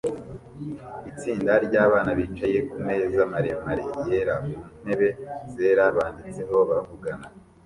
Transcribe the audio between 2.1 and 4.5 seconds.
bicaye kumeza maremare yera